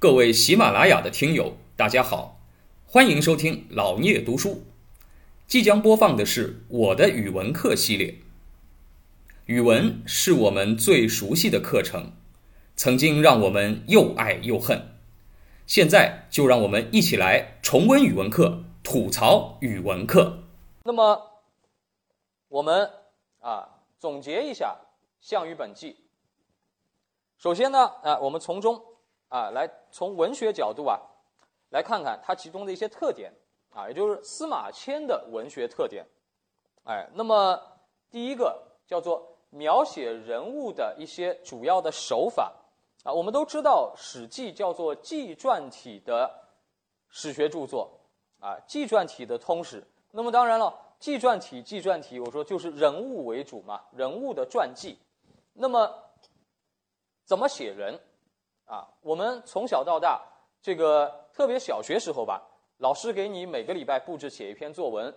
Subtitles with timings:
[0.00, 2.38] 各位喜马拉雅的听友，大家好，
[2.86, 4.62] 欢迎收听老聂读书。
[5.48, 8.14] 即将播放的是我的语文课系列。
[9.46, 12.12] 语文是我们最熟悉的课程，
[12.76, 15.00] 曾经让我们又爱又恨。
[15.66, 20.44] 现在就让我们一起来重温语文课，吐槽语文课。
[20.84, 21.42] 那么，
[22.46, 22.88] 我们
[23.40, 24.76] 啊总结一下
[25.28, 25.90] 《项羽本纪》。
[27.36, 28.80] 首先呢，啊，我们从中
[29.26, 29.68] 啊来
[29.98, 31.00] 从文学角度啊
[31.70, 33.32] 来看看它其中的一些特点
[33.70, 36.06] 啊，也就是司马迁的文学特点。
[36.84, 37.60] 哎，那么
[38.08, 39.34] 第一个叫做。
[39.50, 42.52] 描写人物的一些主要的手法
[43.02, 46.30] 啊，我们都知道，《史记》叫做纪传体的
[47.08, 47.90] 史学著作
[48.40, 49.82] 啊，纪传体的通史。
[50.10, 54.98] 那么当然了，纪传体，纪传体，我说就是人物为主嘛，人物的传记。
[55.54, 55.94] 那么
[57.24, 57.98] 怎么写人
[58.68, 58.86] 啊？
[59.00, 60.22] 我们从小到大，
[60.62, 62.46] 这个特别小学时候吧，
[62.76, 65.12] 老师给你每个礼拜布置写一篇作文，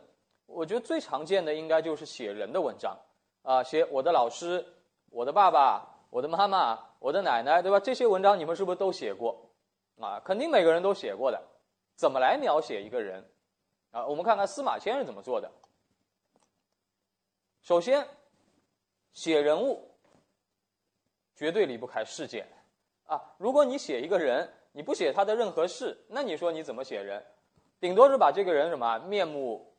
[0.46, 2.98] 我觉得最常见的应该就是写人的文章。
[3.44, 4.66] 啊，写我的老师，
[5.10, 7.80] 我的爸爸，我的妈妈，我的奶奶，对吧？
[7.80, 9.36] 这些文章你们是不是都写过？
[10.00, 11.42] 啊，肯定每个人都写过的。
[11.96, 13.28] 怎么来描写一个人？
[13.92, 15.52] 啊，我们看看司马迁是怎么做的。
[17.62, 18.08] 首先，
[19.14, 19.92] 写人物
[21.36, 22.48] 绝对离不开事件。
[23.12, 27.22] 啊，如果你写一个人，你不写他的任何事，那你说你怎么写人？
[27.82, 29.74] 顶多是把这个人什么面目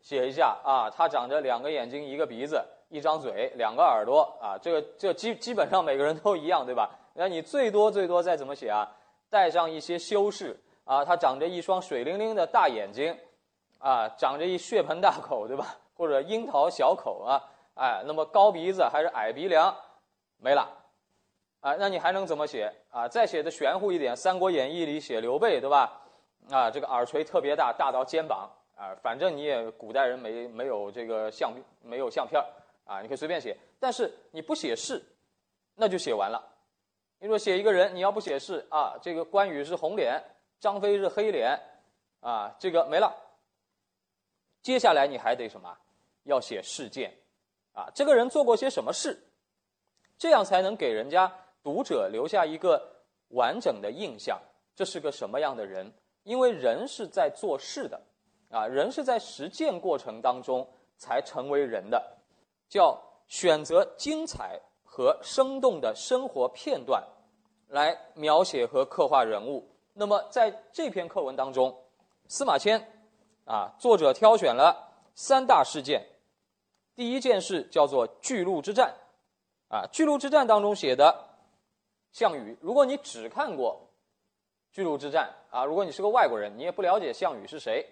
[0.00, 2.64] 写一下啊，他长着两个眼睛，一个鼻子。
[2.88, 6.88] 一张嘴，两个耳朵啊，这个这基基本上每个人都一样，对吧？
[7.14, 8.88] 那你最多最多再怎么写啊？
[9.28, 13.18] 带上一些修饰啊，他长着一双水灵灵的大眼睛，
[13.80, 15.76] 啊，长着一血盆大口，对吧？
[15.98, 17.42] 或者樱桃小口啊，
[17.74, 19.74] 哎，那么高鼻子还是矮鼻梁，
[20.38, 20.70] 没了，
[21.66, 23.08] 啊，那你还能怎么写啊？
[23.08, 26.00] 再写的玄乎一点，《三国演义》里写刘备，对吧？
[26.48, 32.40] 啊，这个耳垂特别大，大到肩膀啊，反正你也古代人没没有这个相没有相片
[32.84, 35.04] 啊，你可以随便写，但是你不写事，
[35.74, 36.40] 那就写完了。
[37.18, 40.22] 你说写一个人，你要不写事啊，这个关羽是红脸，
[40.60, 41.60] 张飞是黑脸，
[42.20, 43.12] 啊，这个没了。
[44.62, 45.76] 接下来你还得什么？
[46.22, 47.12] 要写事件，
[47.72, 49.20] 啊，这个人做过些什么事，
[50.16, 51.32] 这样才能给人家
[51.66, 52.80] 读者留下一个
[53.30, 54.40] 完整的印象。
[54.76, 55.92] 这是个什么样的人？
[56.22, 58.00] 因为人是在做事的，
[58.52, 60.64] 啊，人是在实践过程当中
[60.96, 62.00] 才成为人的。
[62.68, 62.96] 叫
[63.26, 67.02] 选择精彩和生动的生活片段，
[67.66, 69.68] 来描写和刻画人物。
[69.92, 71.76] 那么在这篇课文当中，
[72.28, 72.80] 司马迁
[73.44, 76.06] 啊，作者挑选了三大事件。
[76.94, 78.94] 第一件事叫做巨鹿之战，
[79.68, 81.25] 啊，巨鹿之战当中写的
[82.16, 82.56] 项羽。
[82.62, 83.78] 如果你只看过
[84.72, 87.86] 巨鹿之战啊，如果你是个外国人，你也不了解项羽是谁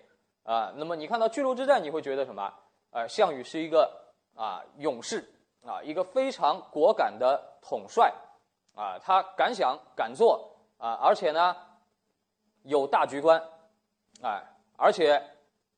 [0.44, 2.50] 啊，那么你看到巨鹿之战，你会觉得什么？
[2.92, 4.02] 呃，项羽是一个。
[4.36, 5.24] 啊，勇士
[5.64, 8.12] 啊，一个非常果敢的统帅
[8.74, 11.56] 啊，他敢想敢做啊，而且呢
[12.64, 13.40] 有大局观，
[14.22, 14.42] 哎，
[14.76, 15.22] 而且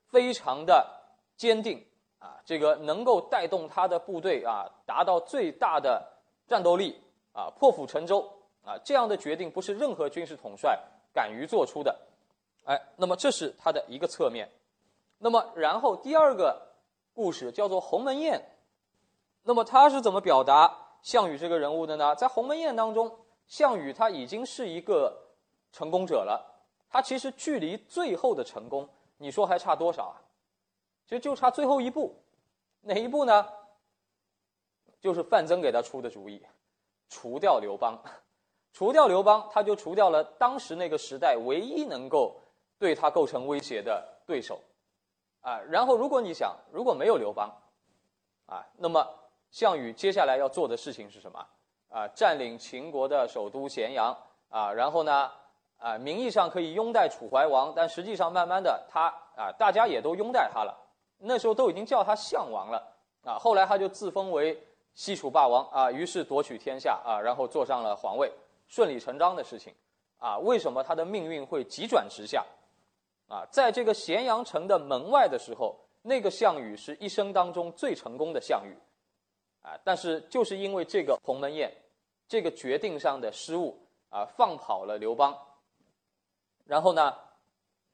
[0.06, 0.90] 非常的
[1.36, 1.86] 坚定
[2.18, 6.02] 啊，这个能够带动他的部队啊，达到最大的
[6.48, 6.98] 战斗力
[7.34, 8.26] 啊，破釜沉舟
[8.66, 10.78] 啊，这样的决定不是任何军事统帅
[11.14, 11.98] 敢于做出的，
[12.66, 14.50] 哎，那么这是他的一个侧面，
[15.16, 16.66] 那么然后第二个。
[17.16, 18.38] 故事叫做《鸿门宴》，
[19.44, 22.14] 那么他是怎么表达项羽这个人物的呢？
[22.14, 25.32] 在《鸿门宴》当中，项羽他已经是一个
[25.72, 30.20] 成功者了，他其实距离最后的成功，你说还差多少啊？
[31.06, 32.22] 其实就差最后一步，
[32.82, 33.48] 哪一步呢？
[35.00, 36.44] 就是范增给他出的主意，
[37.08, 37.98] 除掉刘邦，
[38.76, 42.36] 除掉刘邦，他就除掉了当时那个时代唯一能够
[42.78, 44.60] 对他构成威胁的对手。
[45.40, 47.50] 啊，然后如果你想，如果没有刘邦，
[48.44, 49.08] 啊，那么
[49.50, 51.46] 项羽接下来要做的事情是什么？
[51.88, 54.14] 啊，占领秦国的首都咸阳，
[54.50, 55.30] 啊，然后呢，
[55.78, 59.06] 啊，名义上可以拥戴楚怀王，但实际上慢慢的他
[59.36, 60.76] 啊，大家也都拥戴他了，
[61.16, 62.92] 那时候都已经叫他项王了，
[63.24, 64.62] 啊，后来他就自封为
[64.92, 68.30] 西楚霸王，啊，于是夺取天下，啊，然后坐上了皇位，
[68.68, 69.74] 顺理成章的事情，
[70.18, 72.44] 啊，为什么他的命运会急转直下？
[73.28, 78.76] 啊，在这个咸阳城的门外的时候，那个项羽是一生当中最成功的项羽，
[79.62, 81.72] 啊，但是就是因为这个鸿门宴，
[82.28, 83.76] 这个决定上的失误
[84.10, 85.36] 啊，放跑了刘邦，
[86.64, 87.12] 然后呢，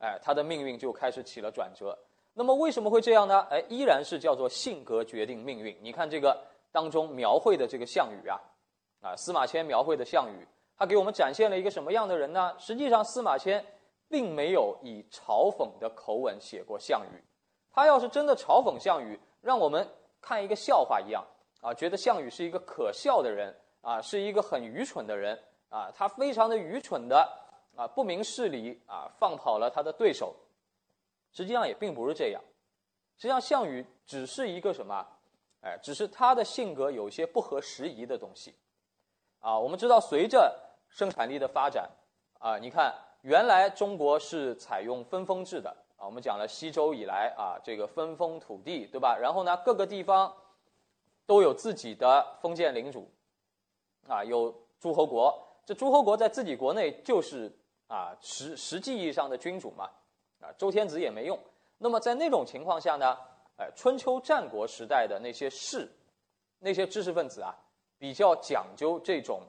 [0.00, 1.98] 哎，他的命运就开始起了转折。
[2.34, 3.46] 那么为什么会这样呢？
[3.50, 5.74] 哎，依然是叫做性格决定命运。
[5.80, 8.40] 你看这个当中描绘的这个项羽啊，
[9.00, 10.46] 啊，司马迁描绘的项羽，
[10.82, 12.52] 他给我们展现了一个什么样的人呢？
[12.58, 13.64] 实际上，司马迁
[14.08, 17.22] 并没有以嘲讽的口吻写过项羽。
[17.70, 19.88] 他要是真的嘲讽项羽，让我们
[20.20, 21.24] 看一个笑话一样
[21.60, 27.16] 啊，觉得项羽是一个可笑的人啊，是一个很愚蠢的人啊，他非常的愚蠢的
[27.76, 30.34] 啊，不明事理啊，放跑了他的对手。
[31.30, 32.42] 实际上也并不是这样，
[33.18, 35.06] 实际上项羽只是一个什么？
[35.60, 38.52] 哎，只是他的性格有些不合时宜的东西。
[39.38, 40.56] 啊，我们知道随着
[40.92, 41.90] 生产力的发展，
[42.38, 45.74] 啊，你看原来中国是采用分封制的。
[45.96, 49.16] 啊，我们讲了西周以来啊，这个分封土地，对吧？
[49.16, 50.32] 然后呢，各个地方
[51.24, 53.08] 都有自己的封建领主，
[54.08, 55.32] 啊，有诸侯国。
[55.64, 57.50] 这诸侯国在自己国内就是
[57.86, 59.88] 啊，实实际意义上的君主嘛。
[60.40, 61.38] 啊，周天子也没用。
[61.78, 63.16] 那么在那种情况下呢，
[63.56, 65.88] 哎，春秋战国时代的那些士，
[66.58, 67.56] 那些知识分子啊，
[67.96, 69.40] 比较讲究这种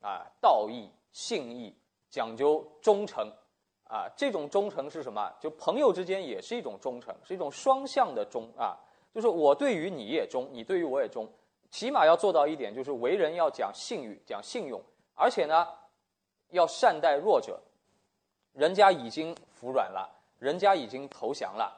[0.00, 1.74] 啊道义、信义，
[2.08, 3.30] 讲究忠诚。
[3.84, 5.32] 啊，这种忠诚是什么？
[5.40, 8.78] 就朋友之间也是一种忠诚，是一种双向的忠啊。
[9.12, 11.28] 就是我对于你也忠，你对于我也忠，
[11.72, 14.80] 起码要做到一点，就是为人要讲信誉、讲信用，
[15.16, 15.66] 而且呢，
[16.50, 17.60] 要善待弱者。
[18.52, 20.08] 人家已经服软了，
[20.38, 21.76] 人家已经投降了，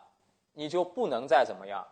[0.53, 1.83] 你就不能再怎么样，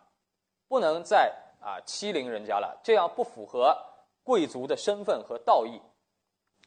[0.67, 3.75] 不能再啊欺凌人家了，这样不符合
[4.23, 5.81] 贵族的身份和道义。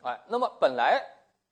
[0.05, 1.03] 哎，那么本来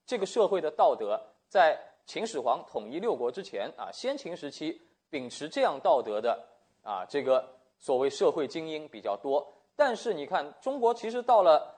[0.07, 1.79] 这个社会的道德在。
[2.05, 4.79] 秦始皇统一六国之前啊，先秦时期
[5.09, 6.37] 秉持这样道德的
[6.83, 9.47] 啊，这个所谓社会精英比较多。
[9.77, 11.73] 但是你看，中国其实到了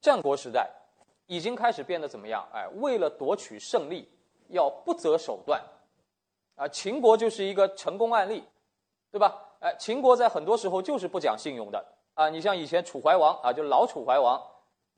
[0.00, 0.70] 战国时代，
[1.26, 2.46] 已经开始变得怎么样？
[2.52, 4.08] 哎，为了夺取胜利，
[4.50, 5.60] 要不择手段。
[6.54, 8.44] 啊，秦国就是一个成功案例，
[9.10, 9.42] 对吧？
[9.58, 11.84] 哎，秦国在很多时候就是不讲信用的
[12.14, 12.28] 啊。
[12.30, 14.40] 你像以前楚怀王啊，就老楚怀王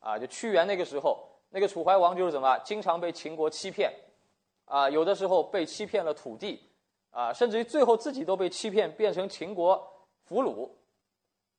[0.06, 3.92] 啊，就屈原那个时候，那个楚怀王就是怎么，经常被秦国欺骗。
[4.66, 6.60] 啊，有的时候被欺骗了土地，
[7.12, 9.80] 啊，甚至于最后自己都被欺骗，变成秦国
[10.24, 10.68] 俘虏，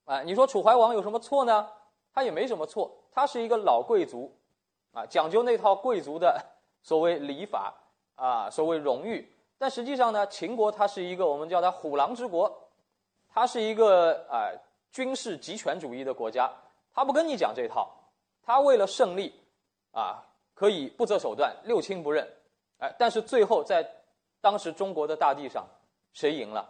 [0.03, 1.69] 啊，你说楚怀王有什么错呢？
[2.13, 4.35] 他也没什么错，他是一个老贵族，
[4.91, 6.37] 啊，讲究那套贵族的
[6.83, 7.73] 所谓礼法，
[8.15, 9.33] 啊，所谓荣誉。
[9.57, 12.69] 但实际上呢，秦国它是一个我们叫它虎狼之国，
[13.29, 14.51] 它是一个啊
[14.91, 16.51] 军事集权主义的国家，
[16.93, 17.89] 他不跟你讲这套，
[18.47, 19.33] 他为了胜利，
[19.91, 20.23] 啊，
[20.53, 22.25] 可以不择手段，六亲不认。
[22.77, 23.85] 哎，但是最后在
[24.39, 25.67] 当时中国的大地上，
[26.13, 26.61] 谁赢了？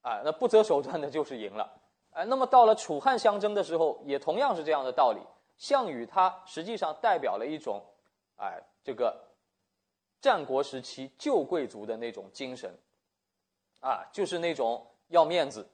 [0.00, 1.72] 啊，那不择手段的就是赢了。
[2.10, 5.20] 哎，那么到了楚汉相争的时候，也同样是这样的道理。
[5.56, 7.80] 项羽他实际上代表了一种，
[8.34, 9.16] 哎，这个
[10.20, 12.76] 战国时期旧贵族的那种精神，
[13.78, 15.70] 啊，就是那种要面子，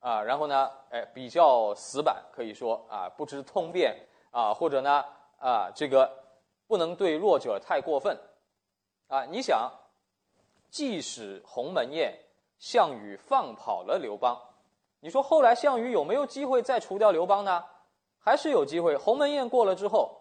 [0.00, 3.98] 啊，然后呢，哎，比较死板，可以说啊，不知通变
[4.36, 5.02] 啊，或者呢，
[5.38, 6.12] 啊，这个
[6.66, 8.14] 不能对弱者太过分。
[9.08, 9.72] 啊，你想，
[10.68, 12.14] 即使鸿门宴，
[12.58, 14.38] 项羽放跑了刘邦，
[15.00, 17.64] 你说后来项羽有没有机会再除掉刘邦呢？
[18.18, 18.94] 还是有机会。
[18.94, 20.14] 鸿门宴过了之后，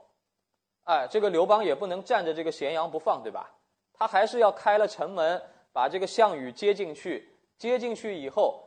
[0.85, 3.51] 哎，这个刘邦也不能占着这个咸阳不放，对吧？
[3.93, 7.35] 他还是要开了城门，把这个项羽接进去。
[7.57, 8.63] 接进去以后，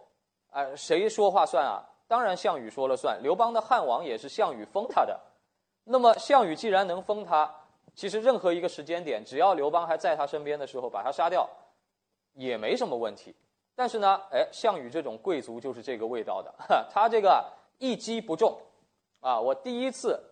[0.50, 1.82] 哎，谁说话算啊？
[2.06, 3.18] 当然项羽说了算。
[3.22, 5.18] 刘邦的汉王也是项羽封他的。
[5.90, 7.50] 那么项羽既然能封他，
[7.94, 11.48] 其实任何一个时间点，只要刘邦还在他身边的时候，把他杀掉，
[12.34, 13.34] 也没什么问题。
[13.74, 16.54] 但是呢，哎，项羽这种贵族就是这个味道的，
[16.92, 17.42] 他这个
[17.78, 18.54] 一击不中，
[19.20, 20.22] 啊，我第一次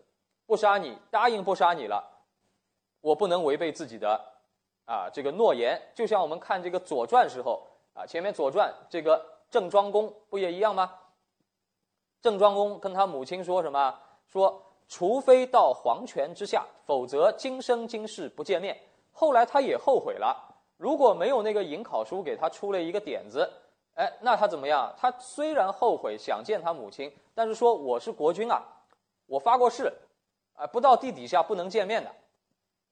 [0.44, 2.04] 不杀你，答应不杀你了，
[3.00, 4.20] 我不能违背自己的
[4.84, 5.80] 啊这个诺言。
[5.94, 10.92] 就像我们看这个《左传》时候啊，前面《左传》这个郑庄公不也一样吗？
[12.20, 13.98] 郑庄公跟他母亲说什么？
[14.28, 14.62] 说。
[14.88, 18.78] 除非到黄泉之下，否则今生今世不见面。
[19.12, 20.36] 后来他也后悔了。
[20.76, 23.50] 如果没有那个颍考叔给他出了一个点子，
[23.94, 24.94] 哎，那他怎么样？
[24.96, 28.62] 他虽然后悔想见他母亲，但是说我是国君啊，
[29.26, 29.90] 我发过誓，
[30.54, 32.10] 啊，不到地底下不能见面的，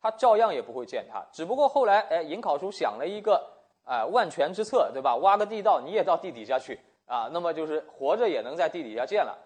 [0.00, 1.22] 他照样也不会见他。
[1.30, 3.46] 只不过后来，哎，颍考叔想了一个
[3.84, 5.14] 啊万全之策，对吧？
[5.16, 9.38] 挖个地道，你也到地底下去啊，那么就是活着也能在地底下见了，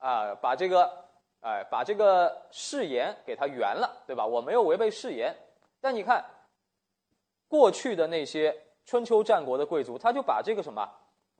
[0.00, 1.03] 啊，把这个。
[1.44, 4.24] 哎，把这个誓言给他圆了，对吧？
[4.24, 5.36] 我没有违背誓言。
[5.78, 6.24] 但你看，
[7.48, 10.88] 过去的那些春秋战国的贵族，他就把这个什么，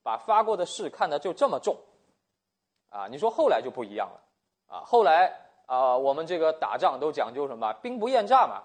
[0.02, 1.74] 把发过的誓看得就这么重，
[2.90, 5.32] 啊，你说后来就不一样了，啊，后来
[5.64, 7.72] 啊，我们这个打仗都讲究什么？
[7.80, 8.62] 兵不厌诈嘛，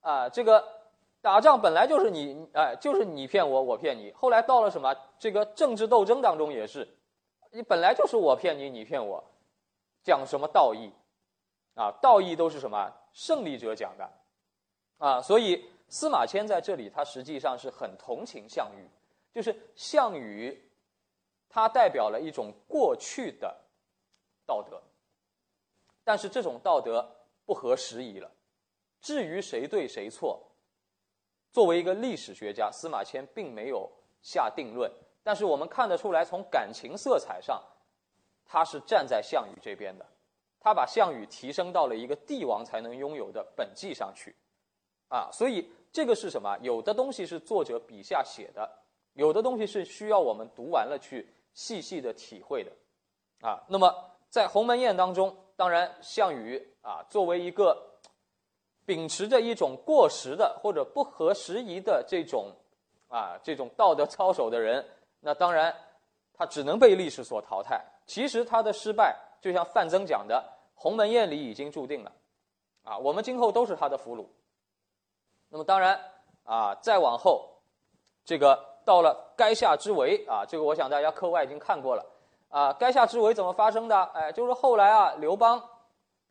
[0.00, 0.64] 啊，这个
[1.22, 4.10] 打仗本来就是你，哎，就是你骗我，我骗你。
[4.10, 4.92] 后来到了什么？
[5.20, 6.88] 这个政治斗争当中也是，
[7.52, 9.22] 你本来就是我骗你，你骗我。
[10.02, 10.92] 讲什么道义，
[11.74, 12.92] 啊，道义都是什么？
[13.12, 14.10] 胜利者讲的，
[14.98, 18.88] 啊，所以司马迁在这里他实际上是很同情项羽，
[19.32, 20.70] 就是项羽，
[21.48, 23.64] 他代表了一种过去的
[24.46, 24.80] 道德，
[26.04, 27.04] 但是这种道德
[27.44, 28.30] 不合时宜了。
[29.00, 30.40] 至于谁对谁错，
[31.50, 33.90] 作为一个历史学家，司马迁并没有
[34.22, 34.88] 下定论，
[35.24, 37.60] 但是我们看得出来，从感情色彩上，
[38.50, 40.04] 他是站在项羽这边的。
[40.58, 44.34] 他把项羽提升到了一个帝王才能拥有的本纪上去，
[45.08, 46.58] 啊，所以这个是什么？
[46.60, 48.68] 有的东西是作者笔下写的，
[49.14, 52.70] 有的东西是需要我们读完了去细细的体会的，
[53.40, 53.90] 啊，那么
[54.28, 57.98] 在鸿门宴当中，当然项羽啊，作为一个
[58.84, 62.52] 秉持着一种过时的或者不合时宜的这种
[63.08, 64.86] 啊这种道德操守的人，
[65.20, 65.74] 那当然
[66.34, 67.82] 他只能被历史所淘汰。
[68.10, 69.16] 其实他的失败。
[69.40, 72.12] 就像范增讲的，鸿门宴里已经注定了，
[72.84, 74.26] 啊，我们今后都是他的俘虏。
[75.48, 75.98] 那么当然
[76.44, 77.48] 啊，再往后，
[78.22, 82.04] 这个到了垓下之围啊，这个我想大家课外已经看过了
[82.50, 82.70] 啊。
[82.74, 84.02] 垓下之围怎么发生的？
[84.12, 85.62] 哎，就是后来啊，刘邦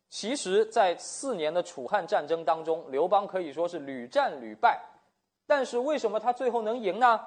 [0.08, 4.80] 其实在四年的楚汉战争当中，刘邦可以说是屡战屡败，
[5.48, 7.26] 但是为什么他最后能赢呢？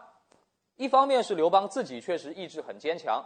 [0.78, 3.22] 一方面是刘邦自己确实意志很坚强。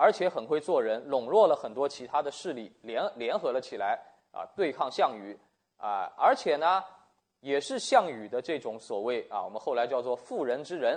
[0.00, 3.98] 而且很会做人，笼络了很多其他的势力，联联合了起来
[4.30, 5.36] 啊，对抗项羽
[5.76, 6.08] 啊。
[6.16, 6.84] 而且呢，
[7.40, 10.96] 也是项羽的这种所谓啊，我们后来叫做妇人之仁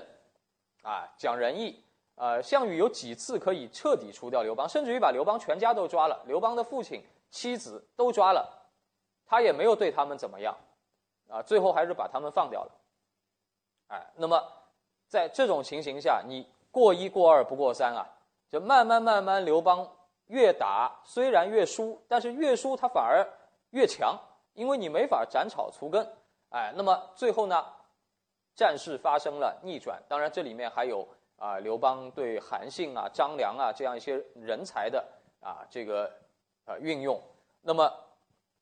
[0.84, 1.84] 啊，讲仁义。
[2.14, 8.48] 呃，项羽有几次可以彻底除掉刘邦，甚至于把刘邦全家都抓了，刘邦的父亲、妻子都抓了，
[9.26, 10.56] 他也没有对他们怎么样
[11.28, 12.72] 啊，最后还是把他们放掉了。
[13.88, 14.40] 哎，那么
[15.08, 18.08] 在这种情形下，你过一过二不过三啊。
[18.52, 19.90] 就慢慢慢慢，刘邦
[20.28, 23.26] 越打虽然越输，但是越输他反而
[23.70, 24.20] 越强，
[24.54, 26.06] 因为你没法斩草除根，
[26.50, 27.66] 哎，那么最后呢，
[28.54, 30.04] 战事发生了逆转。
[30.10, 35.02] 当然这里面还有啊，刘邦对韩信啊、张良啊这样一些人才的
[35.40, 36.12] 啊这个
[36.66, 37.22] 呃运用，
[37.62, 37.90] 那么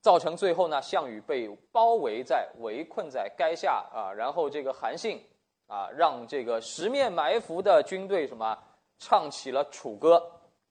[0.02, 5.28] 造成最后呢，项羽被包围在围困在垓下啊，然后这个韩信
[5.66, 8.56] 啊让这个十面埋伏的军队什么？
[9.00, 10.22] 唱起了楚歌，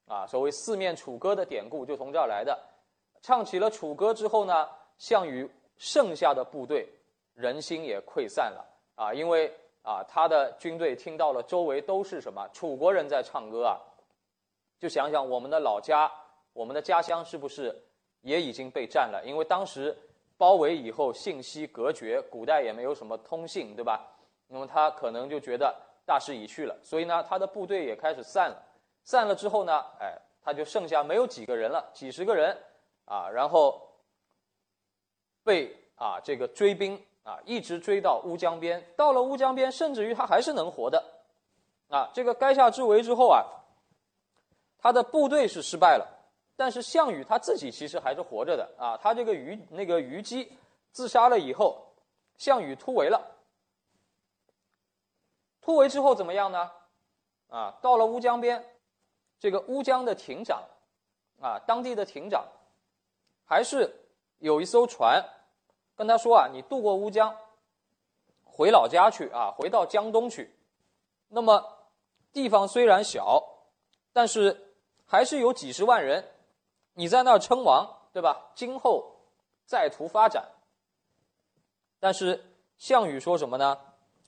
[0.06, 2.56] 啊，所谓四面楚歌的典故就从这儿来的。
[3.22, 4.68] 唱起了楚歌之后呢，
[4.98, 6.88] 项羽剩下的部队
[7.34, 13.80] 人心也溃散了啊，因为啊，他的军队听到了周围都是什么楚国人在唱歌啊，
[14.78, 16.12] 就想想我们的老家，
[16.52, 17.74] 我们的家乡是不是
[18.20, 19.22] 也已经被占了？
[19.24, 19.96] 因为当时
[20.36, 24.06] 包围以后信息隔绝，古代也没有什么通信，对吧？
[24.46, 25.74] 那么他可能就觉得。
[26.08, 28.56] 大势已去了，所以呢，他的部队也开始散了。
[29.04, 32.56] 散了之后呢，哎，他就剩下没有几个人了，几十个人
[33.04, 33.78] 啊，然后
[35.44, 38.82] 被啊这个追兵啊一直追到乌江边。
[38.96, 41.04] 到了乌江边，甚至于他还是能活的
[41.90, 42.08] 啊。
[42.14, 43.44] 这个垓下之围之后啊，
[44.78, 46.08] 他的部队是失败了，
[46.56, 48.96] 但是项羽他自己其实还是活着的啊。
[48.96, 50.50] 他这个虞那个虞姬
[50.90, 51.92] 自杀了以后，
[52.38, 53.20] 项羽突围了。
[55.68, 56.70] 突围之后怎么样呢？
[57.48, 58.64] 啊，到了乌江边，
[59.38, 60.64] 这个乌江的亭长，
[61.42, 62.48] 啊，当地的亭长，
[63.44, 64.08] 还是
[64.38, 65.22] 有一艘船，
[65.94, 67.36] 跟他说啊，你渡过乌江，
[68.44, 70.56] 回老家去啊，回到江东去。
[71.28, 71.62] 那么
[72.32, 73.44] 地方虽然小，
[74.14, 76.32] 但是还是有几十万人，
[76.94, 78.52] 你在那儿称王，对吧？
[78.54, 79.04] 今后
[79.66, 80.48] 再图发展。
[82.00, 83.78] 但是项羽说什么呢？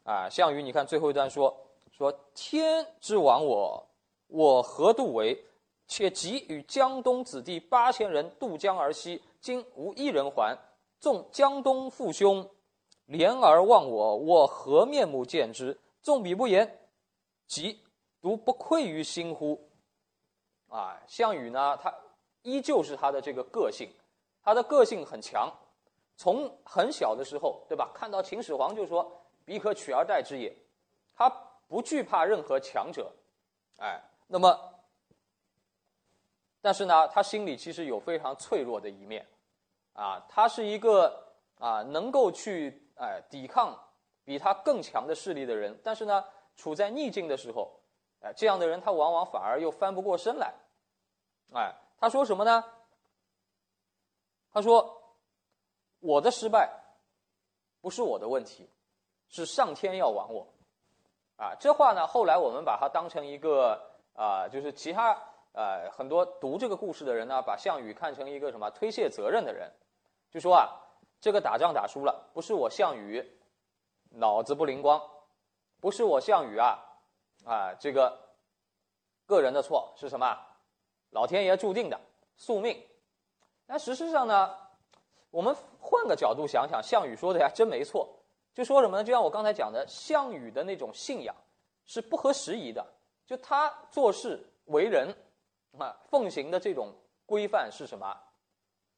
[0.04, 1.54] 啊，项羽，你看最后一段说
[1.92, 3.86] 说天之亡我，
[4.28, 5.44] 我何度为？
[5.86, 10.56] 且急与江东子弟八千人渡江而西，今无一人还。
[11.00, 12.48] 纵江东父兄
[13.08, 15.78] 怜而忘我，我何面目见之？
[16.00, 16.78] 纵彼不言，
[17.46, 17.80] 即
[18.22, 19.68] 独不愧于心乎？
[20.68, 21.92] 啊，项羽呢，他
[22.42, 23.90] 依旧是他的这个个性，
[24.42, 25.52] 他的个性很强，
[26.16, 27.90] 从很小的时候，对吧？
[27.92, 29.19] 看到秦始皇就说。
[29.50, 30.56] 彼可取而代之也，
[31.12, 31.28] 他
[31.66, 33.12] 不惧怕任何强者，
[33.78, 34.80] 哎，那么，
[36.60, 39.26] 但是呢，他心里其实有非常脆弱的一面，
[39.92, 43.76] 啊，他是一个啊能够去哎抵抗
[44.22, 47.80] 比他更强的势力的人，但是呢，处在逆境的时候，
[48.20, 50.54] 哎，这样的人他往往反而又翻不过身来，
[51.52, 52.64] 哎，他说什么呢？
[54.52, 55.16] 他说，
[55.98, 56.70] 我的失败
[57.80, 58.70] 不是我的问题。
[59.30, 60.46] 是上天要亡我，
[61.36, 63.80] 啊，这话呢，后来我们把它当成一个
[64.14, 65.16] 啊，就是其他
[65.52, 69.72] 呃很多读这个故事的人呢，把项羽看成一个什么推卸责任的人，
[70.30, 70.68] 就说啊，
[71.20, 73.24] 这个打仗打输了，不是我项羽
[74.10, 75.00] 脑子不灵光，
[75.80, 76.78] 不是我项羽啊
[77.44, 78.18] 啊这个
[79.26, 80.36] 个人的错，是什么？
[81.10, 82.00] 老天爷注定的
[82.36, 82.84] 宿命。
[83.66, 84.56] 那事实上呢，
[85.30, 88.08] 我们换个角度想想，项羽说的还真没错。
[88.54, 89.04] 就说什么呢？
[89.04, 91.34] 就像我刚才讲的，项羽的那种信仰
[91.86, 92.84] 是不合时宜的。
[93.26, 95.14] 就他做事为人
[95.78, 96.92] 啊，奉行的这种
[97.26, 98.16] 规范是什么？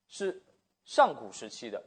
[0.08, 0.42] 是
[0.84, 1.82] 上古时期的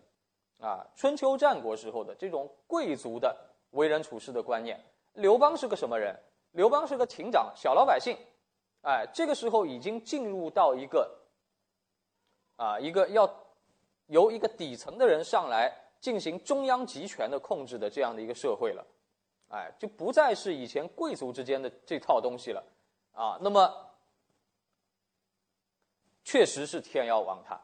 [0.60, 3.36] 啊，春秋战国时候的这种贵族的
[3.72, 4.80] 为人处事的观念。
[5.14, 6.16] 刘邦是个什么人？
[6.52, 8.16] 刘邦是个亭长，小老百姓。
[8.82, 11.20] 哎，这个时候已经进入到一个
[12.58, 13.28] 啊，一个要
[14.06, 18.86] 由一个底层的人上来进行中央集权的控制的这样的一个社会了。
[19.50, 22.64] 哎，就不再是以前贵族之间的这套东西了，
[23.12, 23.90] 啊，那么
[26.24, 27.60] 确实是天要亡他，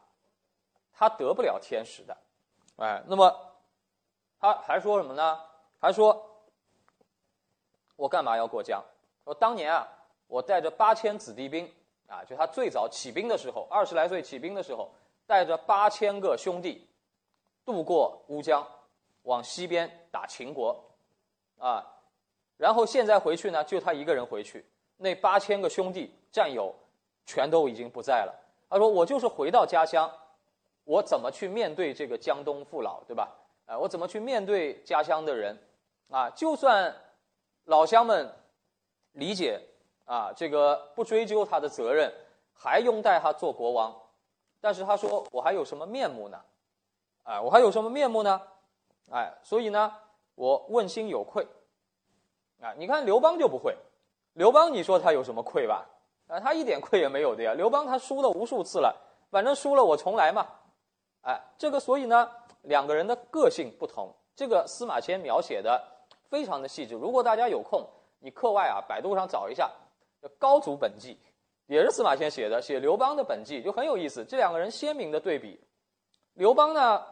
[0.92, 2.16] 他得不了天时的，
[2.78, 3.32] 哎，那么
[4.40, 5.40] 他还说什么呢？
[5.78, 6.44] 还说，
[7.94, 8.82] 我干嘛要过江？
[9.22, 9.86] 说当年啊，
[10.26, 11.72] 我带着八千子弟兵，
[12.08, 14.92] 啊，就他最早起兵的时候，二十来岁起兵的时候，
[15.28, 16.88] 带着八千个兄弟
[17.64, 18.66] 渡过乌江，
[19.22, 20.78] 往西边打秦国。
[21.58, 21.86] 啊，
[22.56, 24.64] 然后现在回去呢，就他一个人回去，
[24.96, 26.74] 那八千个兄弟战友
[27.24, 28.34] 全都已经不在了。
[28.68, 30.10] 他说：“我就是回到家乡，
[30.84, 33.28] 我怎么去面对这个江东父老，对吧？
[33.66, 35.56] 啊，我怎么去面对家乡的人？
[36.10, 36.92] 啊，就算
[37.64, 38.28] 老乡们
[39.12, 39.60] 理解
[40.04, 42.12] 啊，这个不追究他的责任，
[42.52, 43.94] 还拥戴他做国王，
[44.60, 46.42] 但是他说我还有什么面目呢？
[47.24, 48.40] 哎，我还有什么面目呢？
[49.10, 49.94] 哎，所以呢。”
[50.34, 51.46] 我问心有愧，
[52.58, 53.76] 啊，你看刘邦就不会，
[54.32, 55.86] 刘邦你说他有什么愧吧？
[56.26, 57.52] 啊，他一点愧也没有的呀。
[57.52, 58.96] 刘邦他输了无数次了，
[59.30, 60.48] 反正输了我重来嘛，
[61.20, 62.30] 哎，这个所以呢，
[62.62, 65.80] 两个人的个性不同，这个司马迁描写的
[66.30, 66.94] 非常的细致。
[66.94, 67.86] 如果大家有空，
[68.18, 69.70] 你课外啊，百度上找一下
[70.38, 71.14] 《高祖本纪》，
[71.66, 74.24] 也是司马迁写的，写刘邦的本纪就很有意思。
[74.24, 75.60] 这两个人鲜明的对比，
[76.34, 77.04] 刘邦呢，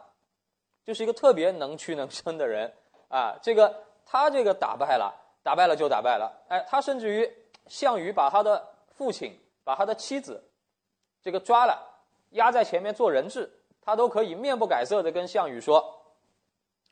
[0.83, 2.73] 就是一个特别能屈能伸的人。
[3.07, 6.31] 啊，这个他这个打败了，打败了就打败了。
[6.47, 7.29] 哎，他甚至于
[7.67, 10.41] 项羽把他的父亲、把他的妻子，
[11.21, 11.77] 这个抓了，
[12.29, 16.01] 压在前面做人质，他都可以面不改色的跟项羽说，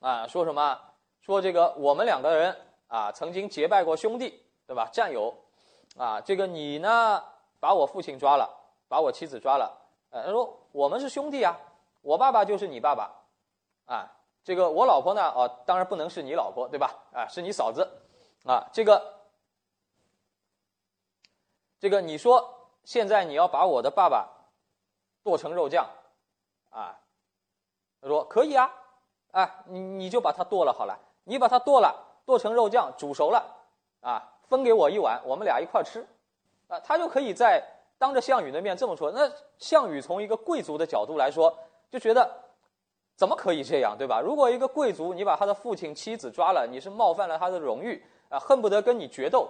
[0.01, 0.77] 啊，说什么？
[1.21, 2.55] 说这个我们两个人
[2.87, 4.89] 啊，曾经结拜过兄弟，对吧？
[4.91, 5.33] 战友，
[5.95, 7.23] 啊，这个你呢，
[7.59, 8.49] 把我父亲抓了，
[8.87, 9.71] 把我妻子抓了，
[10.09, 11.57] 呃，他说我们是兄弟啊，
[12.01, 13.11] 我爸爸就是你爸爸，
[13.85, 14.15] 啊。
[14.41, 15.21] 这个我老婆呢？
[15.35, 16.95] 哦，当然不能是你老婆，对吧？
[17.13, 17.87] 啊，是你嫂子，
[18.45, 19.19] 啊，这个，
[21.77, 24.27] 这个你说现在你要把我的爸爸
[25.21, 25.87] 剁成肉酱，
[26.69, 26.97] 啊，
[28.01, 28.71] 他说可以啊，
[29.31, 31.93] 啊，你你就把它剁了好了，你把它剁了，
[32.25, 33.55] 剁成肉酱，煮熟了，
[33.99, 36.07] 啊，分给我一碗，我们俩一块吃，
[36.69, 37.61] 啊，他就可以在
[37.99, 39.11] 当着项羽的面这么说。
[39.11, 41.55] 那项羽从一个贵族的角度来说，
[41.91, 42.29] 就觉得。
[43.19, 44.21] 怎么可以这样，对吧？
[44.21, 49.49] 如果一个贵族你把他的父亲、妻子抓了，你是冒犯了他的荣誉啊，恨不得跟你决斗。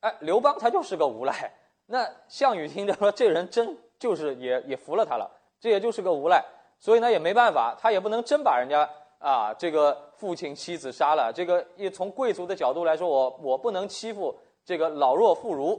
[0.00, 1.52] 哎，刘邦他就是个无赖。
[1.84, 6.42] 那项羽听着说，这人真就是也也服了他了，这也就是个无赖，
[6.78, 11.30] 所以呢也没办法，他也不能真把人家啊这个父亲、妻子杀了。
[11.30, 14.34] 这个也从贵族的角度来说，我我不能欺负
[14.64, 15.78] 这个老弱妇孺，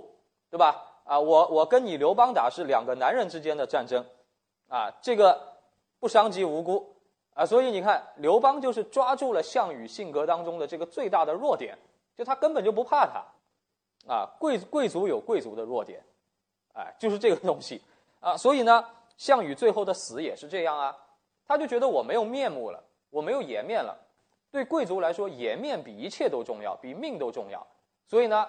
[0.52, 0.80] 对吧？
[1.06, 4.06] 啊，我我跟你刘邦打是两个男人之间的战争，
[4.70, 5.55] 啊，这个
[6.06, 6.88] 不伤及无辜。
[7.34, 11.76] 啊，所以你看，刘邦就是抓住了项羽性格当中的这个最大的弱点，
[12.15, 16.00] 就他根本就不怕他，啊，贵贵族有贵族的弱点，
[16.74, 17.82] 哎，就是这个东西，
[18.20, 18.86] 啊，所以呢，
[19.18, 20.96] 项羽最后的死也是这样啊，
[21.48, 23.98] 他就觉得我没有面目了，我没有颜面了，
[24.52, 27.65] 对贵族来说，颜面比一切都重要，比命都重要，
[28.06, 28.48] 所以呢，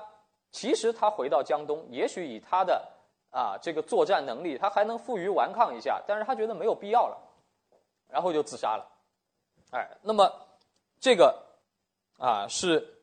[0.52, 2.86] 其实他回到江东，也许以他的
[3.30, 7.22] 啊这个作战能力，他还能负隅顽抗一下，但是他觉得没有必要了。
[8.08, 8.88] 然后就自杀了，
[9.72, 10.32] 哎，那么
[11.00, 11.44] 这个
[12.18, 13.02] 啊是，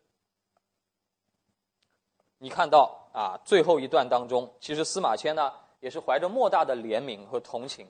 [2.37, 7.87] 你看到啊最后一段当中，其实司马迁呢也是怀着莫大的怜悯和同情，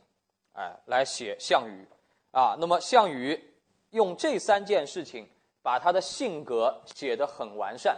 [0.53, 1.87] 哎，来写项羽
[2.31, 2.57] 啊。
[2.59, 3.53] 那么项羽
[3.91, 5.29] 用这三件事情
[5.61, 7.97] 把他的性格写得很完善、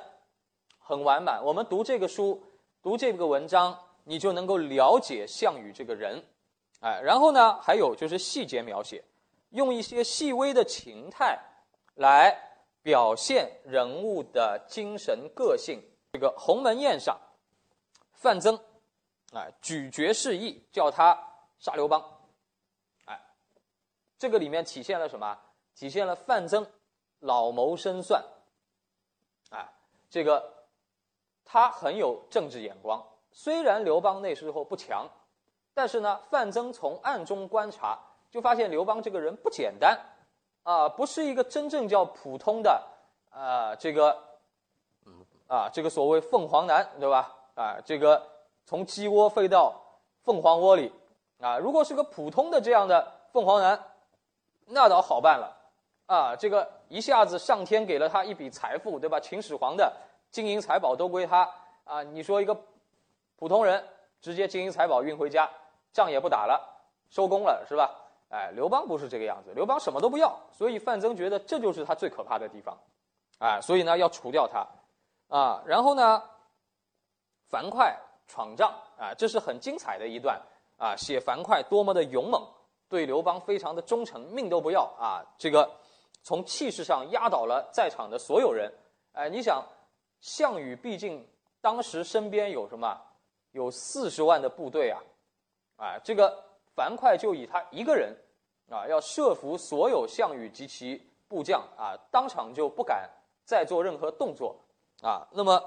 [0.78, 1.44] 很完满。
[1.44, 2.44] 我们读这个书、
[2.84, 6.24] 读这个文章，你就能够了解项羽这个人。
[6.86, 9.04] 哎，然后呢，还有就是细节描写，
[9.50, 11.40] 用一些细微的情态
[11.96, 12.32] 来
[12.84, 15.82] 表现人物的精神个性。
[16.14, 17.20] 这个鸿门宴上，
[18.14, 18.60] 范增，
[19.34, 21.18] 哎，咀嚼示意，叫他
[21.58, 22.06] 杀刘邦，
[23.06, 23.20] 哎，
[24.20, 25.40] 这个里面体现了什么？
[25.74, 26.72] 体现了范增
[27.22, 28.24] 老谋深算，
[29.50, 29.74] 啊，
[30.12, 30.68] 这个
[31.44, 33.04] 他很有政治眼光。
[33.32, 35.10] 虽然刘邦那时候不强，
[35.76, 38.00] 但是呢，范增从暗中观察，
[38.32, 40.00] 就发现刘邦这个人不简单，
[40.64, 42.82] 啊，不是一个真正叫普通的，
[43.30, 44.18] 啊，这个，
[45.48, 47.36] 啊，这个所谓凤凰男，对吧？
[47.54, 48.26] 啊，这个
[48.66, 49.76] 从鸡窝飞到
[50.24, 50.92] 凤凰窝里，
[51.40, 53.80] 啊，如果是个普通的这样的凤凰男，
[54.66, 55.56] 那倒好办了，
[56.08, 59.20] 啊，这个一下子上天给了他一笔财富，对吧？
[59.20, 59.94] 秦始皇的
[60.32, 61.48] 金银财宝都归他，
[61.84, 62.58] 啊，你说一个。
[63.38, 63.86] 普通人
[64.22, 65.50] 直接金银财宝运回家，
[65.96, 66.62] 仗也不打了，
[67.10, 67.90] 收工了，是吧？
[68.28, 72.78] 哎，刘邦不是这个样子，刘邦什么都不要，所以范增觉得这就是他最可怕的地方，
[73.40, 74.68] 啊，所以呢要除掉他，
[75.30, 76.22] 啊，然后呢，
[77.48, 77.96] 樊哙
[78.28, 80.42] 闯帐啊，这是很精彩的一段
[80.78, 82.46] 啊，写樊哙多么的勇猛，
[82.90, 85.72] 对刘邦非常的忠诚，命都不要啊，这个
[86.24, 88.70] 从气势上压倒了在场的所有人，
[89.14, 89.64] 哎，你想，
[90.20, 91.26] 项羽毕竟
[91.62, 93.00] 当时身边有什么？
[93.52, 95.00] 有四十万的部队啊，
[95.78, 96.44] 啊，这个
[96.76, 98.16] 樊哙就以他一个人
[98.70, 103.10] 啊，要设伏所有项羽及其部将啊，当场就不敢
[103.44, 104.56] 再做任何动作
[105.02, 105.28] 啊。
[105.32, 105.62] 那么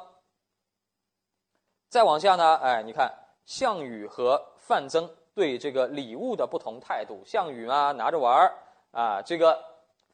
[1.89, 3.13] 再往下呢，哎，你看
[3.45, 8.55] 项羽和范增对这个礼物的不同态度，项羽啊拿着玩儿
[8.93, 9.63] 啊，这个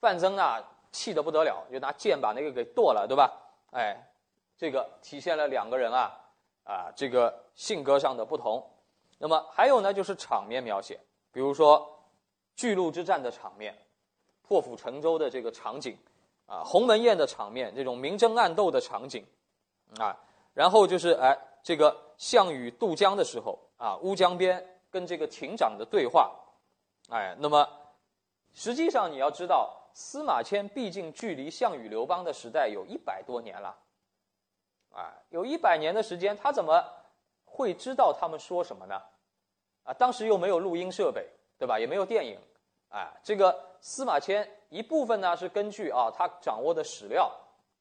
[0.00, 3.32] 范增啊气得不得了，就拿剑把那个给剁了，对吧？
[3.70, 4.08] 哎，
[4.56, 6.20] 这个体现了两个人啊。
[6.66, 8.66] 啊，这个性格上的不同，
[9.18, 11.00] 那么还有呢，就是场面描写，
[11.32, 12.04] 比如说
[12.54, 13.76] 巨鹿之战的场面，
[14.42, 15.96] 破釜沉舟的这个场景，
[16.46, 19.24] 啊，鸿门宴的场面，这种明争暗斗的场景，
[19.98, 20.16] 啊，
[20.52, 26.34] 然后就是哎，这个项羽渡江的时候，啊，乌江边跟这个亭长的对话，
[27.08, 27.68] 哎，那么
[28.52, 33.78] 实际上你要知道，司马迁毕竟距离项羽、刘邦的时代有一百多年了。
[34.90, 36.80] 啊，有一百年的时间，他怎么
[37.54, 39.00] 会知道他们说什么呢？
[39.84, 41.24] 啊，当时又没有录音设备，
[41.56, 41.78] 对吧？
[41.78, 42.36] 也没有电影，
[42.88, 47.30] 啊，这个司马迁一部分呢是根据啊他掌握的史料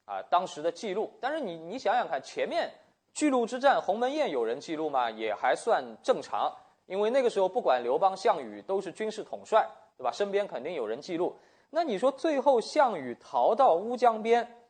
[0.06, 2.72] 啊当时的记录，但是你你想想看，前面
[3.16, 5.10] 巨鹿之战、鸿门宴有人记录吗？
[5.10, 6.56] 也还算正常，
[6.86, 10.12] 因为那个时候不管刘邦、项羽都是军事统帅，对吧？
[10.12, 11.36] 身边肯定有人记录。
[11.72, 14.64] 那你说最后项羽逃到乌江边，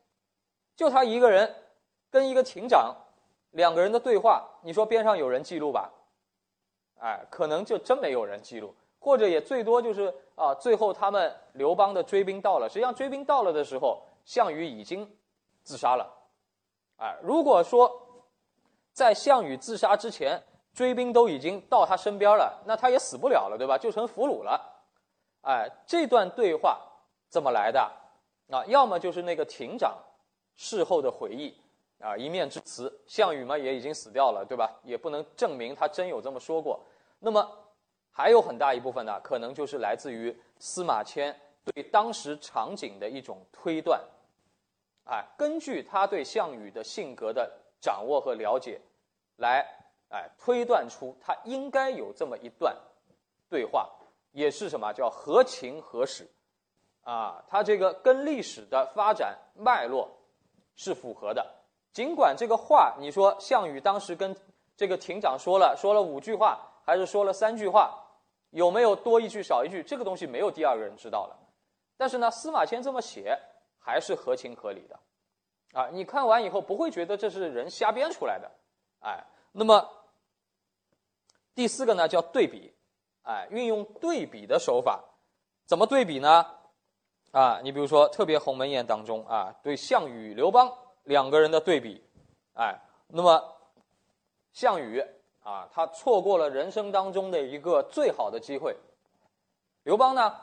[0.74, 1.54] 就他一个人。
[2.10, 2.94] 跟一个亭长
[3.54, 5.90] 两个人的对话，你说边上有人记录吧？
[7.00, 15.08] 哎，可能就真没有人记录，或者也最多就是啊，最后他们刘邦的追兵到了，实际上追兵到了的时候，项羽已经
[15.62, 16.12] 自杀了。
[16.96, 17.90] 哎，如果说
[18.92, 23.78] 在项羽自杀之前，追兵都已经到他身边了，那他也死不了了，对吧？
[23.78, 24.60] 就成俘虏了。
[25.42, 26.80] 哎，这段对话
[27.28, 27.80] 怎么来的？
[28.50, 29.96] 啊，要么就是那个亭长
[30.54, 31.56] 事后的回忆。
[32.04, 34.70] 啊，一面之词，项羽嘛也已经死掉了，对吧？
[34.82, 36.78] 也不能证明他真有这么说过。
[37.18, 37.50] 那么
[38.10, 43.98] 还有很大一部分呢，可能就是来自于司马迁对当时场景的一种推断。
[45.04, 48.78] 哎，根据他对项羽的性格的掌握和了解，
[49.36, 49.66] 来
[50.10, 52.76] 哎推断出他应该有这么一段
[53.48, 53.90] 对话，
[54.32, 56.28] 也是什么叫合情合史
[57.02, 57.42] 啊？
[57.48, 60.10] 他这个跟历史的发展脉络
[60.76, 61.63] 是符合的。
[61.94, 64.36] 尽管这个话，你说项羽当时跟
[64.76, 67.96] 这个亭长说了说了五句话，还是说了三句话，
[68.50, 69.80] 有没有多一句少一句？
[69.80, 71.38] 这个东西没有第二个人知道了。
[71.96, 73.38] 但是呢，司马迁这么写
[73.78, 74.98] 还是合情合理的，
[75.72, 78.50] 啊，你看完以后不会觉得这是人瞎编出来的，
[79.00, 79.24] 哎。
[79.52, 79.88] 那么
[81.54, 82.74] 第四个呢，叫对比，
[83.22, 85.00] 哎，运用对比的手法，
[85.64, 86.44] 怎么对比呢？
[87.30, 90.76] 啊，你比如说特别鸿门宴当中啊，对项羽、刘邦。
[91.04, 92.02] 两个人的对比，
[92.54, 93.56] 哎，那么
[94.52, 95.04] 项羽
[95.42, 98.76] 啊，他错过了人生当中的一个最好的机会。
[99.82, 100.34] 刘邦呢，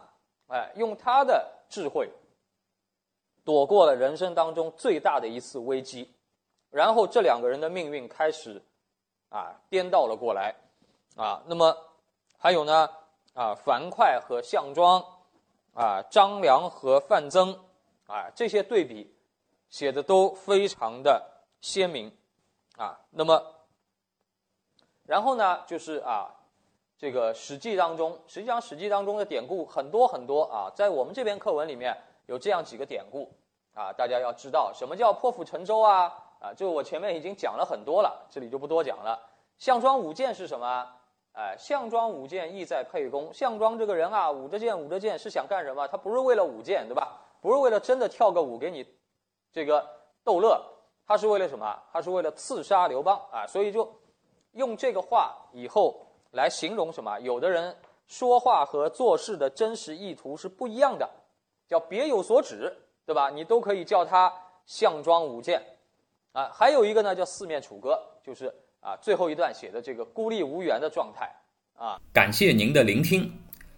[0.47, 2.09] 哎，用他的智慧
[3.43, 6.13] 躲过了人生当中最大的一次危机，
[6.69, 8.61] 然后这两个人的命运开始
[9.29, 10.53] 啊颠倒了过来
[11.15, 11.41] 啊。
[11.47, 11.75] 那么
[12.37, 12.87] 还有呢
[13.33, 15.03] 啊，樊哙和项庄
[15.73, 17.57] 啊，张良和范增
[18.05, 19.11] 啊，这些对比。
[19.71, 21.25] 写的都非常的
[21.61, 22.11] 鲜明，
[22.77, 23.41] 啊，那么，
[25.05, 26.29] 然后呢，就是啊，
[26.97, 33.33] 这个《史记》当中，实际上《史记》当中的典故很多很多啊，在我们这篇课文里面有这样几个典故
[33.73, 39.17] 啊，大家要知道什么叫破釜沉舟啊，啊，这个我前面已经讲了很多了，这里就不多讲了。
[39.57, 40.85] 项庄舞剑是什么？
[41.31, 43.33] 哎，项庄舞剑，意在沛公。
[43.33, 45.87] 项庄这个人啊，舞着剑，舞着剑是想干什么？
[45.87, 47.21] 他不是为了舞剑，对吧？
[47.39, 48.85] 不是为了真的跳个舞给你
[49.51, 49.85] 这个
[50.23, 50.61] 逗乐，
[51.05, 51.77] 他是为了什么？
[51.91, 53.45] 他是为了刺杀刘邦啊！
[53.47, 53.99] 所以就
[54.53, 57.19] 用这个话以后来形容什么？
[57.19, 57.75] 有的人
[58.07, 61.09] 说话和做事的真实意图是不一样的，
[61.67, 62.71] 叫别有所指，
[63.05, 63.29] 对吧？
[63.29, 64.31] 你都可以叫他
[64.65, 65.61] 项庄舞剑
[66.31, 66.49] 啊。
[66.53, 71.29] 还有一个呢，叫四面楚歌，就是啊最后一段写的这个孤立无援的状态
[71.75, 71.99] 啊。
[72.13, 73.29] 感谢您的聆听，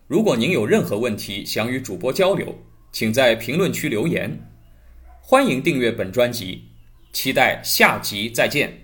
[0.08, 2.48] 如果您有任何问题想与主播交流。
[2.92, 4.30] 请在评论区留言，
[5.26, 6.66] 欢迎订阅本专辑，
[7.14, 8.83] 期待下集再见。